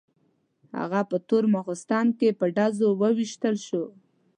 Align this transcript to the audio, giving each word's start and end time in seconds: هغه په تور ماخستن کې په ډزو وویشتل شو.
هغه 0.79 1.01
په 1.09 1.17
تور 1.27 1.43
ماخستن 1.53 2.07
کې 2.19 2.29
په 2.39 2.45
ډزو 2.55 2.87
وویشتل 3.01 3.55
شو. 3.67 3.83